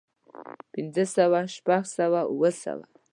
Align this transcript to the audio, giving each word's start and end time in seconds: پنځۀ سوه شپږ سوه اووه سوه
پنځۀ 0.71 1.05
سوه 1.15 1.39
شپږ 1.55 1.83
سوه 1.97 2.21
اووه 2.31 2.51
سوه 2.63 2.85